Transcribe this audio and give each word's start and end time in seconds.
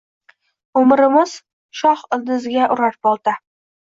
Umrimiz 0.79 1.33
shoh 1.81 2.01
ildiziga 2.17 2.71
urar 2.77 2.99
bolta 3.09 3.35